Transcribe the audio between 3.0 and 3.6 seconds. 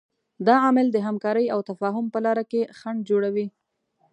جوړوي.